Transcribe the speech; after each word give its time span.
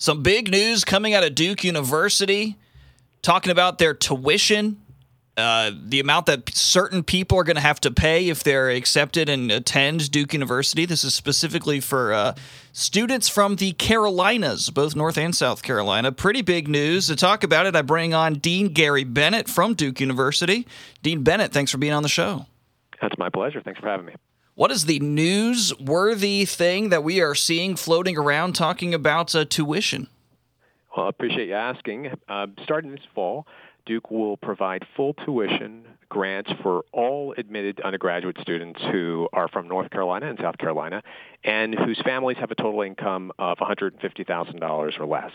Some 0.00 0.22
big 0.22 0.50
news 0.50 0.82
coming 0.82 1.12
out 1.12 1.24
of 1.24 1.34
Duke 1.34 1.62
University 1.62 2.56
talking 3.20 3.52
about 3.52 3.76
their 3.76 3.92
tuition, 3.92 4.80
uh, 5.36 5.72
the 5.78 6.00
amount 6.00 6.24
that 6.24 6.48
certain 6.56 7.02
people 7.02 7.38
are 7.38 7.44
going 7.44 7.56
to 7.56 7.60
have 7.60 7.80
to 7.80 7.90
pay 7.90 8.30
if 8.30 8.42
they're 8.42 8.70
accepted 8.70 9.28
and 9.28 9.52
attend 9.52 10.10
Duke 10.10 10.32
University. 10.32 10.86
This 10.86 11.04
is 11.04 11.12
specifically 11.14 11.80
for 11.80 12.14
uh, 12.14 12.34
students 12.72 13.28
from 13.28 13.56
the 13.56 13.72
Carolinas, 13.72 14.70
both 14.70 14.96
North 14.96 15.18
and 15.18 15.36
South 15.36 15.62
Carolina. 15.62 16.12
Pretty 16.12 16.40
big 16.40 16.66
news. 16.66 17.08
To 17.08 17.14
talk 17.14 17.44
about 17.44 17.66
it, 17.66 17.76
I 17.76 17.82
bring 17.82 18.14
on 18.14 18.36
Dean 18.36 18.68
Gary 18.68 19.04
Bennett 19.04 19.50
from 19.50 19.74
Duke 19.74 20.00
University. 20.00 20.66
Dean 21.02 21.22
Bennett, 21.22 21.52
thanks 21.52 21.70
for 21.70 21.76
being 21.76 21.92
on 21.92 22.02
the 22.02 22.08
show. 22.08 22.46
That's 23.02 23.18
my 23.18 23.28
pleasure. 23.28 23.60
Thanks 23.60 23.78
for 23.78 23.86
having 23.86 24.06
me. 24.06 24.14
What 24.60 24.70
is 24.70 24.84
the 24.84 25.00
newsworthy 25.00 26.46
thing 26.46 26.90
that 26.90 27.02
we 27.02 27.22
are 27.22 27.34
seeing 27.34 27.76
floating 27.76 28.18
around 28.18 28.52
talking 28.52 28.92
about 28.92 29.34
uh, 29.34 29.46
tuition? 29.46 30.06
Well, 30.94 31.06
I 31.06 31.08
appreciate 31.08 31.48
you 31.48 31.54
asking. 31.54 32.10
Uh, 32.28 32.48
starting 32.62 32.90
this 32.90 33.00
fall, 33.14 33.46
Duke 33.86 34.10
will 34.10 34.36
provide 34.36 34.86
full 34.96 35.14
tuition 35.14 35.84
grants 36.10 36.50
for 36.60 36.84
all 36.92 37.32
admitted 37.38 37.80
undergraduate 37.80 38.36
students 38.40 38.80
who 38.90 39.28
are 39.32 39.48
from 39.48 39.68
North 39.68 39.90
Carolina 39.90 40.28
and 40.28 40.38
South 40.40 40.58
Carolina 40.58 41.02
and 41.44 41.74
whose 41.74 42.00
families 42.04 42.36
have 42.38 42.50
a 42.50 42.54
total 42.56 42.82
income 42.82 43.32
of 43.38 43.58
$150,000 43.58 45.00
or 45.00 45.06
less. 45.06 45.30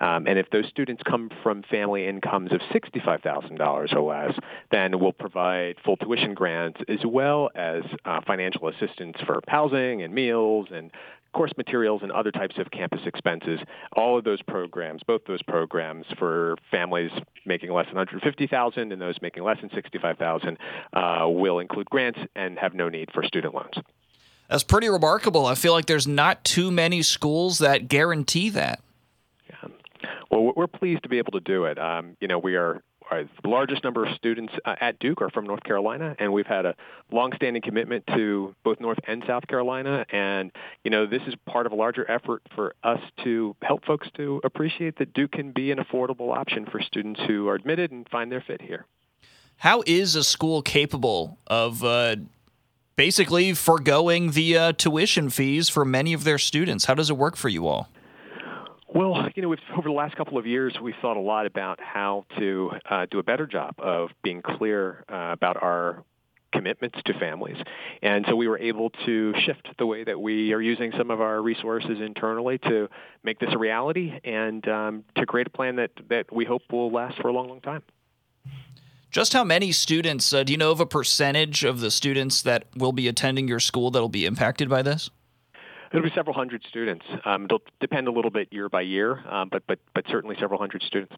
Um, 0.00 0.26
and 0.26 0.38
if 0.38 0.50
those 0.50 0.66
students 0.68 1.02
come 1.06 1.30
from 1.42 1.62
family 1.70 2.06
incomes 2.06 2.50
of 2.52 2.60
$65,000 2.74 3.94
or 3.94 4.00
less, 4.00 4.38
then 4.70 4.98
we'll 4.98 5.12
provide 5.12 5.76
full 5.84 5.96
tuition 5.98 6.34
grants 6.34 6.80
as 6.88 7.04
well 7.04 7.50
as 7.54 7.82
uh, 8.04 8.20
financial 8.26 8.68
assistance 8.68 9.16
for 9.24 9.40
housing 9.48 10.02
and 10.02 10.14
meals 10.14 10.68
and 10.72 10.90
course 11.36 11.52
materials 11.58 12.02
and 12.02 12.10
other 12.10 12.32
types 12.32 12.56
of 12.58 12.70
campus 12.70 13.00
expenses. 13.04 13.60
All 13.92 14.16
of 14.16 14.24
those 14.24 14.40
programs, 14.42 15.02
both 15.06 15.20
those 15.26 15.42
programs 15.42 16.06
for 16.18 16.56
families 16.70 17.10
making 17.44 17.70
less 17.72 17.86
than 17.86 17.96
150,000 17.96 18.90
and 18.90 19.00
those 19.00 19.16
making 19.20 19.44
less 19.44 19.60
than 19.60 19.70
65,000 19.74 20.56
uh, 20.94 21.26
will 21.28 21.58
include 21.58 21.90
grants 21.90 22.18
and 22.34 22.58
have 22.58 22.72
no 22.72 22.88
need 22.88 23.10
for 23.12 23.22
student 23.22 23.54
loans. 23.54 23.74
That's 24.48 24.64
pretty 24.64 24.88
remarkable. 24.88 25.44
I 25.44 25.56
feel 25.56 25.72
like 25.72 25.86
there's 25.86 26.06
not 26.06 26.42
too 26.42 26.70
many 26.70 27.02
schools 27.02 27.58
that 27.58 27.88
guarantee 27.88 28.48
that. 28.50 28.80
Yeah. 29.50 29.68
Well, 30.30 30.52
we're 30.56 30.66
pleased 30.66 31.02
to 31.02 31.08
be 31.10 31.18
able 31.18 31.32
to 31.32 31.40
do 31.40 31.66
it. 31.66 31.78
Um, 31.78 32.16
you 32.20 32.28
know, 32.28 32.38
we 32.38 32.54
are 32.56 32.80
the 33.10 33.48
largest 33.48 33.84
number 33.84 34.04
of 34.04 34.14
students 34.16 34.52
uh, 34.64 34.74
at 34.80 34.98
Duke 34.98 35.22
are 35.22 35.30
from 35.30 35.46
North 35.46 35.62
Carolina, 35.62 36.16
and 36.18 36.32
we've 36.32 36.46
had 36.46 36.66
a 36.66 36.74
longstanding 37.12 37.62
commitment 37.62 38.04
to 38.08 38.54
both 38.64 38.80
North 38.80 38.98
and 39.06 39.22
South 39.26 39.46
Carolina. 39.46 40.04
And 40.10 40.50
you 40.84 40.90
know, 40.90 41.06
this 41.06 41.22
is 41.26 41.34
part 41.46 41.66
of 41.66 41.72
a 41.72 41.74
larger 41.76 42.08
effort 42.10 42.42
for 42.54 42.74
us 42.82 43.00
to 43.24 43.54
help 43.62 43.84
folks 43.84 44.08
to 44.16 44.40
appreciate 44.44 44.98
that 44.98 45.12
Duke 45.12 45.32
can 45.32 45.52
be 45.52 45.70
an 45.70 45.78
affordable 45.78 46.36
option 46.36 46.66
for 46.66 46.80
students 46.80 47.20
who 47.26 47.48
are 47.48 47.54
admitted 47.54 47.90
and 47.92 48.08
find 48.08 48.30
their 48.30 48.40
fit 48.40 48.60
here. 48.60 48.86
How 49.58 49.82
is 49.86 50.14
a 50.16 50.24
school 50.24 50.60
capable 50.60 51.38
of 51.46 51.82
uh, 51.82 52.16
basically 52.96 53.54
foregoing 53.54 54.32
the 54.32 54.56
uh, 54.56 54.72
tuition 54.72 55.30
fees 55.30 55.68
for 55.68 55.84
many 55.84 56.12
of 56.12 56.24
their 56.24 56.38
students? 56.38 56.84
How 56.84 56.94
does 56.94 57.08
it 57.08 57.16
work 57.16 57.36
for 57.36 57.48
you 57.48 57.66
all? 57.66 57.88
Well, 58.96 59.28
you 59.34 59.42
know, 59.42 59.54
over 59.76 59.88
the 59.88 59.92
last 59.92 60.16
couple 60.16 60.38
of 60.38 60.46
years, 60.46 60.74
we've 60.80 60.94
thought 61.02 61.18
a 61.18 61.20
lot 61.20 61.44
about 61.44 61.78
how 61.82 62.24
to 62.38 62.70
uh, 62.88 63.04
do 63.10 63.18
a 63.18 63.22
better 63.22 63.46
job 63.46 63.74
of 63.76 64.08
being 64.22 64.40
clear 64.40 65.04
uh, 65.12 65.32
about 65.32 65.62
our 65.62 66.02
commitments 66.50 66.98
to 67.04 67.12
families. 67.18 67.58
And 68.00 68.24
so 68.26 68.34
we 68.34 68.48
were 68.48 68.58
able 68.58 68.88
to 69.04 69.34
shift 69.44 69.68
the 69.76 69.84
way 69.84 70.02
that 70.04 70.18
we 70.18 70.54
are 70.54 70.62
using 70.62 70.92
some 70.96 71.10
of 71.10 71.20
our 71.20 71.42
resources 71.42 72.00
internally 72.00 72.56
to 72.60 72.88
make 73.22 73.38
this 73.38 73.50
a 73.52 73.58
reality 73.58 74.18
and 74.24 74.66
um, 74.66 75.04
to 75.16 75.26
create 75.26 75.48
a 75.48 75.50
plan 75.50 75.76
that, 75.76 75.90
that 76.08 76.32
we 76.32 76.46
hope 76.46 76.62
will 76.72 76.90
last 76.90 77.20
for 77.20 77.28
a 77.28 77.32
long, 77.34 77.48
long 77.48 77.60
time. 77.60 77.82
Just 79.10 79.34
how 79.34 79.44
many 79.44 79.72
students, 79.72 80.32
uh, 80.32 80.42
do 80.42 80.54
you 80.54 80.58
know 80.58 80.70
of 80.70 80.80
a 80.80 80.86
percentage 80.86 81.64
of 81.64 81.80
the 81.80 81.90
students 81.90 82.40
that 82.40 82.64
will 82.74 82.92
be 82.92 83.08
attending 83.08 83.46
your 83.46 83.60
school 83.60 83.90
that 83.90 84.00
will 84.00 84.08
be 84.08 84.24
impacted 84.24 84.70
by 84.70 84.80
this? 84.80 85.10
It'll 85.92 86.02
be 86.02 86.14
several 86.14 86.34
hundred 86.34 86.62
students. 86.68 87.04
Um, 87.24 87.44
it'll 87.44 87.62
depend 87.80 88.08
a 88.08 88.12
little 88.12 88.30
bit 88.30 88.52
year 88.52 88.68
by 88.68 88.82
year, 88.82 89.22
um, 89.28 89.48
but 89.50 89.66
but 89.66 89.78
but 89.94 90.04
certainly 90.08 90.36
several 90.38 90.58
hundred 90.58 90.82
students. 90.82 91.14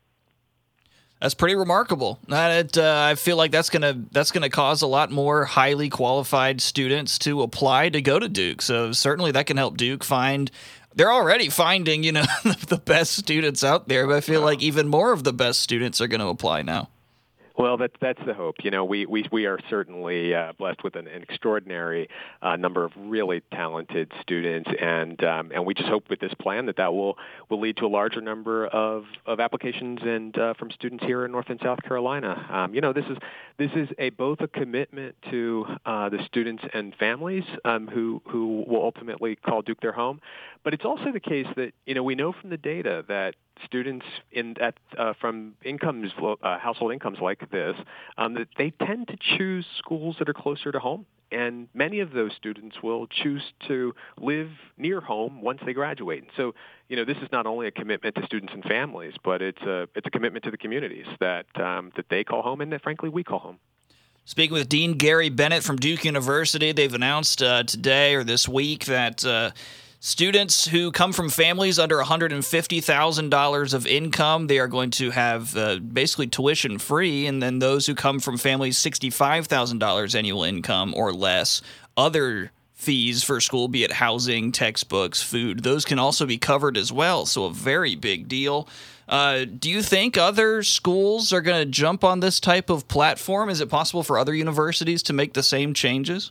That's 1.21 1.34
pretty 1.34 1.56
remarkable. 1.56 2.21
That 2.29 2.79
uh, 2.79 3.06
I 3.11 3.17
feel 3.17 3.37
like 3.37 3.51
that's 3.51 3.71
gonna 3.71 4.05
that's 4.12 4.31
gonna 4.31 4.51
cause 4.51 4.83
a 4.83 4.87
lot 4.87 5.11
more 5.11 5.45
highly 5.45 5.89
qualified 5.89 6.61
students 6.61 7.19
to 7.21 7.43
apply 7.43 7.89
to 7.91 8.01
go 8.01 8.19
to 8.19 8.29
Duke. 8.29 8.62
So 8.62 8.93
certainly 8.93 9.33
that 9.33 9.47
can 9.47 9.56
help 9.56 9.77
Duke 9.77 10.05
find. 10.05 10.51
They're 10.95 11.12
already 11.12 11.49
finding 11.49 12.05
you 12.05 12.12
know 12.12 12.25
the 12.69 12.81
best 12.85 13.17
students 13.17 13.65
out 13.65 13.89
there, 13.89 14.06
but 14.06 14.17
I 14.17 14.21
feel 14.21 14.43
like 14.43 14.62
even 14.62 14.87
more 14.87 15.12
of 15.12 15.25
the 15.25 15.33
best 15.33 15.61
students 15.61 16.00
are 16.00 16.09
going 16.09 16.21
to 16.21 16.29
apply 16.29 16.62
now. 16.62 16.89
Well, 17.59 17.77
that's 17.77 17.95
that's 18.01 18.21
the 18.25 18.35
hope. 18.35 18.55
You 18.63 18.71
know, 18.71 18.85
we 18.85 19.05
we 19.05 19.27
we 19.33 19.47
are 19.47 19.59
certainly 19.69 20.33
uh, 20.33 20.53
blessed 20.57 20.85
with 20.85 20.95
an, 20.95 21.09
an 21.09 21.23
extraordinary 21.23 22.09
uh, 22.41 22.55
number 22.55 22.85
of 22.85 22.93
really 22.97 23.43
talented 23.53 24.13
students, 24.23 24.71
and 24.81 25.23
um, 25.25 25.51
and 25.53 25.67
we 25.67 25.75
just 25.75 25.89
hope 25.89 26.09
with 26.09 26.21
this 26.21 26.33
plan 26.41 26.67
that 26.67 26.77
that 26.77 26.95
will 26.95 27.19
will 27.51 27.59
lead 27.61 27.77
to 27.79 27.87
a 27.87 27.89
larger 27.89 28.21
number 28.21 28.69
of 28.69 29.07
of 29.27 29.41
applications 29.41 29.99
and 30.05 30.39
uh, 30.39 30.55
from 30.55 30.71
students 30.71 31.05
here 31.05 31.25
in 31.25 31.33
North 31.33 31.51
and 31.51 31.59
South 31.61 31.83
Carolina. 31.83 32.47
Um, 32.49 32.75
you 32.77 32.81
know, 32.81 32.93
this 32.93 33.07
is 33.07 33.19
this 33.59 33.73
is 33.75 33.89
a 33.99 34.11
both 34.11 34.41
a 34.41 34.47
commitment 34.47 35.17
to 35.33 35.67
uh, 35.85 36.11
the 36.11 36.25
students 36.27 36.63
and 36.73 36.95
families 36.95 37.43
um, 37.65 37.89
who 37.89 38.23
who 38.29 38.65
will 38.69 38.85
ultimately 38.85 39.35
call 39.35 39.63
Duke 39.63 39.81
their 39.81 39.91
home, 39.91 40.21
but 40.63 40.75
it's 40.75 40.85
also 40.85 41.11
the 41.13 41.19
case 41.19 41.49
that 41.57 41.73
you 41.87 41.95
know 41.95 42.05
we 42.05 42.15
know 42.15 42.33
from 42.33 42.51
the 42.51 42.57
data 42.57 43.05
that 43.09 43.35
students 43.65 44.07
in 44.33 44.57
at 44.61 44.75
uh, 44.97 45.15
from 45.21 45.55
incomes 45.65 46.13
uh, 46.43 46.59
household 46.59 46.93
incomes 46.93 47.19
like 47.21 47.51
this 47.51 47.77
um, 48.17 48.35
that 48.35 48.49
they 48.57 48.71
tend 48.71 49.09
to 49.09 49.17
choose 49.37 49.67
schools 49.79 50.17
that 50.19 50.29
are 50.29 50.35
closer 50.35 50.73
to 50.73 50.79
home. 50.79 51.07
And 51.31 51.69
many 51.75 52.01
of 52.01 52.13
those 52.13 52.33
students 52.37 52.77
will 52.83 53.07
choose 53.07 53.43
to 53.69 53.95
live 54.17 54.49
near 54.79 55.03
home 55.03 55.43
once 55.43 55.61
they 55.67 55.75
graduate. 55.75 56.23
And 56.23 56.33
so 56.37 56.55
you 56.89 56.97
know 56.97 57.05
this 57.05 57.19
is 57.19 57.29
not 57.31 57.47
only 57.47 57.67
a 57.67 57.71
commitment 57.71 58.15
to 58.17 58.25
students 58.25 58.53
and 58.55 58.65
families 58.65 59.15
but 59.23 59.43
it's 59.43 59.63
a 59.63 59.89
it's 59.95 60.07
a 60.07 60.11
commitment 60.11 60.45
to 60.45 60.51
the 60.51 60.59
communities 60.59 61.07
that 61.21 61.47
um, 61.61 61.93
that 61.97 62.07
they 62.09 62.25
call 62.25 62.43
home 62.43 62.61
and 62.61 62.73
that 62.73 62.83
frankly 62.83 63.09
we 63.09 63.23
call 63.25 63.39
home. 63.39 63.59
Speaking 64.25 64.53
with 64.53 64.69
Dean 64.69 64.93
Gary 64.93 65.31
Bennett 65.31 65.63
from 65.63 65.77
Duke 65.77 66.05
University, 66.05 66.73
they've 66.73 66.93
announced 66.93 67.43
uh, 67.43 67.63
today 67.63 68.15
or 68.15 68.25
this 68.25 68.47
week 68.47 68.85
that 68.85 69.25
uh, 69.25 69.53
Students 70.01 70.69
who 70.69 70.93
come 70.93 71.13
from 71.13 71.29
families 71.29 71.77
under 71.77 71.97
$150,000 71.97 73.75
of 73.75 73.87
income, 73.87 74.47
they 74.47 74.61
are 74.61 74.69
going 74.69 74.91
to 74.93 75.11
have 75.11 75.57
uh, 75.57 75.81
basically 75.81 76.29
tuition 76.29 76.79
free. 76.79 77.27
And 77.27 77.43
then 77.43 77.59
those 77.59 77.87
who 77.87 77.97
come 77.97 78.21
from 78.21 78.39
families 78.39 78.79
$65,000 78.79 80.15
annual 80.15 80.45
income 80.45 80.95
or 80.97 81.13
less, 81.13 81.63
other 81.97 82.53
fees 82.75 83.25
for 83.25 83.41
school, 83.41 83.67
be 83.67 83.83
it 83.83 83.91
housing, 83.91 84.53
textbooks, 84.53 85.21
food, 85.21 85.65
those 85.65 85.85
can 85.85 85.99
also 85.99 86.27
be 86.27 86.39
covered 86.39 86.77
as 86.77 86.93
well. 86.93 87.27
So, 87.27 87.47
a 87.47 87.53
very 87.53 87.97
big 87.97 88.29
deal. 88.29 88.69
Uh, 89.09 89.47
do 89.47 89.69
you 89.69 89.83
think 89.83 90.17
other 90.17 90.63
schools 90.63 91.33
are 91.33 91.41
going 91.41 91.65
to 91.65 91.69
jump 91.69 92.05
on 92.05 92.21
this 92.21 92.39
type 92.39 92.71
of 92.71 92.87
platform? 92.87 93.49
Is 93.51 93.61
it 93.61 93.69
possible 93.69 94.05
for 94.05 94.17
other 94.17 94.35
universities 94.35 95.03
to 95.05 95.13
make 95.13 95.33
the 95.33 95.43
same 95.43 95.75
changes? 95.75 96.31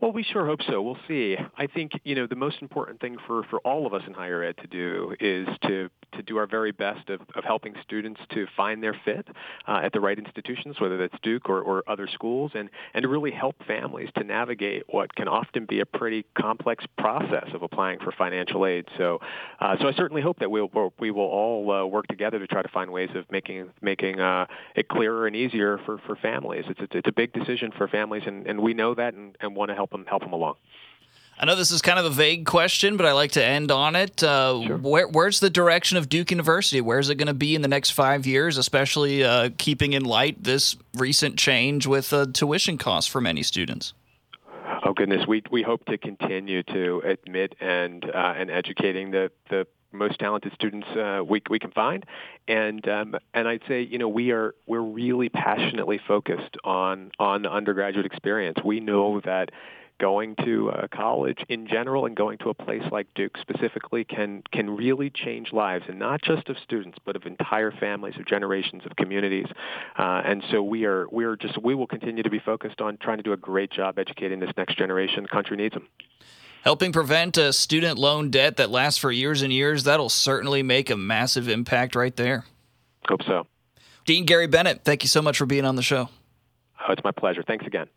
Well, 0.00 0.12
we 0.12 0.22
sure 0.22 0.44
hope 0.44 0.60
so. 0.68 0.82
We'll 0.82 0.98
see. 1.08 1.36
I 1.56 1.66
think 1.66 1.92
you 2.04 2.14
know 2.14 2.26
the 2.26 2.36
most 2.36 2.60
important 2.60 3.00
thing 3.00 3.16
for, 3.26 3.44
for 3.44 3.60
all 3.60 3.86
of 3.86 3.94
us 3.94 4.02
in 4.06 4.12
higher 4.12 4.42
ed 4.42 4.56
to 4.58 4.66
do 4.66 5.14
is 5.20 5.48
to 5.62 5.88
to 6.12 6.22
do 6.22 6.36
our 6.36 6.46
very 6.46 6.72
best 6.72 7.08
of, 7.10 7.20
of 7.34 7.44
helping 7.44 7.74
students 7.82 8.20
to 8.30 8.46
find 8.56 8.82
their 8.82 8.98
fit 9.04 9.26
uh, 9.68 9.80
at 9.82 9.92
the 9.92 10.00
right 10.00 10.18
institutions, 10.18 10.80
whether 10.80 10.96
that's 10.96 11.14
Duke 11.22 11.48
or, 11.48 11.60
or 11.60 11.82
other 11.86 12.06
schools, 12.06 12.52
and, 12.54 12.70
and 12.94 13.02
to 13.02 13.08
really 13.08 13.30
help 13.30 13.56
families 13.66 14.08
to 14.16 14.24
navigate 14.24 14.84
what 14.88 15.14
can 15.14 15.28
often 15.28 15.66
be 15.66 15.80
a 15.80 15.86
pretty 15.86 16.24
complex 16.38 16.84
process 16.98 17.48
of 17.54 17.62
applying 17.62 17.98
for 18.00 18.12
financial 18.12 18.66
aid. 18.66 18.86
So, 18.96 19.20
uh, 19.60 19.76
so 19.80 19.88
I 19.88 19.92
certainly 19.92 20.22
hope 20.22 20.38
that 20.38 20.50
we'll, 20.50 20.70
we 20.98 21.10
will 21.10 21.22
all 21.22 21.70
uh, 21.70 21.84
work 21.86 22.06
together 22.06 22.38
to 22.38 22.46
try 22.46 22.62
to 22.62 22.68
find 22.68 22.90
ways 22.90 23.10
of 23.14 23.30
making 23.30 23.70
making 23.80 24.20
uh, 24.20 24.46
it 24.74 24.88
clearer 24.88 25.26
and 25.26 25.36
easier 25.36 25.78
for, 25.84 25.98
for 26.06 26.16
families. 26.16 26.64
It's, 26.68 26.80
it's, 26.80 26.94
it's 26.94 27.08
a 27.08 27.12
big 27.12 27.32
decision 27.32 27.72
for 27.76 27.88
families, 27.88 28.22
and, 28.26 28.46
and 28.46 28.60
we 28.60 28.74
know 28.74 28.94
that 28.94 29.14
and, 29.14 29.36
and 29.40 29.54
want 29.54 29.70
to 29.70 29.74
help 29.74 29.90
them 29.90 30.04
help 30.06 30.22
them 30.22 30.32
along. 30.32 30.56
I 31.38 31.44
know 31.44 31.54
this 31.54 31.70
is 31.70 31.82
kind 31.82 31.98
of 31.98 32.06
a 32.06 32.10
vague 32.10 32.46
question, 32.46 32.96
but 32.96 33.04
I 33.04 33.12
like 33.12 33.32
to 33.32 33.44
end 33.44 33.70
on 33.70 33.94
it. 33.94 34.22
Uh, 34.22 34.62
sure. 34.66 34.76
where, 34.78 35.06
where's 35.06 35.40
the 35.40 35.50
direction 35.50 35.98
of 35.98 36.08
Duke 36.08 36.30
University? 36.30 36.80
Where's 36.80 37.10
it 37.10 37.16
going 37.16 37.26
to 37.26 37.34
be 37.34 37.54
in 37.54 37.60
the 37.60 37.68
next 37.68 37.90
five 37.90 38.26
years, 38.26 38.56
especially 38.56 39.22
uh, 39.22 39.50
keeping 39.58 39.92
in 39.92 40.04
light 40.04 40.42
this 40.42 40.76
recent 40.94 41.38
change 41.38 41.86
with 41.86 42.12
uh, 42.12 42.26
tuition 42.32 42.78
costs 42.78 43.10
for 43.10 43.20
many 43.20 43.42
students? 43.42 43.92
Oh 44.82 44.94
goodness, 44.94 45.26
we 45.26 45.42
we 45.50 45.62
hope 45.62 45.84
to 45.86 45.98
continue 45.98 46.62
to 46.62 47.02
admit 47.04 47.54
and 47.60 48.04
uh, 48.04 48.34
and 48.36 48.50
educating 48.50 49.10
the 49.10 49.30
the 49.50 49.66
most 49.92 50.18
talented 50.18 50.52
students 50.54 50.86
uh, 50.88 51.22
we 51.26 51.42
we 51.50 51.58
can 51.58 51.70
find, 51.72 52.06
and 52.48 52.86
um, 52.88 53.16
and 53.34 53.48
I'd 53.48 53.62
say 53.68 53.82
you 53.82 53.98
know 53.98 54.08
we 54.08 54.30
are 54.30 54.54
we're 54.66 54.80
really 54.80 55.28
passionately 55.28 56.00
focused 56.06 56.56
on 56.64 57.10
on 57.18 57.42
the 57.42 57.50
undergraduate 57.50 58.06
experience. 58.06 58.58
We 58.64 58.80
know 58.80 59.20
that 59.20 59.50
going 59.98 60.36
to 60.44 60.70
uh, 60.70 60.86
college 60.88 61.38
in 61.48 61.66
general 61.66 62.06
and 62.06 62.16
going 62.16 62.38
to 62.38 62.50
a 62.50 62.54
place 62.54 62.82
like 62.90 63.06
Duke 63.14 63.36
specifically 63.40 64.04
can 64.04 64.42
can 64.52 64.76
really 64.76 65.10
change 65.10 65.52
lives, 65.52 65.84
and 65.88 65.98
not 65.98 66.22
just 66.22 66.48
of 66.48 66.56
students, 66.62 66.98
but 67.04 67.16
of 67.16 67.26
entire 67.26 67.70
families, 67.70 68.14
of 68.18 68.26
generations, 68.26 68.82
of 68.84 68.96
communities. 68.96 69.46
Uh, 69.98 70.22
and 70.24 70.42
so 70.50 70.62
we 70.62 70.84
are 70.84 71.06
we 71.10 71.24
are 71.24 71.36
just 71.36 71.62
we 71.62 71.74
will 71.74 71.86
continue 71.86 72.22
to 72.22 72.30
be 72.30 72.38
focused 72.38 72.80
on 72.80 72.96
trying 72.98 73.16
to 73.16 73.22
do 73.22 73.32
a 73.32 73.36
great 73.36 73.70
job 73.70 73.98
educating 73.98 74.40
this 74.40 74.50
next 74.56 74.76
generation. 74.76 75.22
The 75.22 75.28
country 75.28 75.56
needs 75.56 75.74
them. 75.74 75.88
Helping 76.62 76.92
prevent 76.92 77.36
a 77.36 77.52
student 77.52 77.96
loan 77.96 78.30
debt 78.30 78.56
that 78.56 78.70
lasts 78.70 78.98
for 78.98 79.12
years 79.12 79.42
and 79.42 79.52
years, 79.52 79.84
that'll 79.84 80.08
certainly 80.08 80.64
make 80.64 80.90
a 80.90 80.96
massive 80.96 81.48
impact 81.48 81.94
right 81.94 82.16
there. 82.16 82.44
Hope 83.08 83.22
so. 83.22 83.46
Dean 84.04 84.24
Gary 84.24 84.48
Bennett, 84.48 84.82
thank 84.84 85.04
you 85.04 85.08
so 85.08 85.22
much 85.22 85.38
for 85.38 85.46
being 85.46 85.64
on 85.64 85.76
the 85.76 85.82
show. 85.82 86.08
Oh, 86.80 86.92
it's 86.92 87.04
my 87.04 87.12
pleasure. 87.12 87.44
Thanks 87.46 87.66
again. 87.66 87.86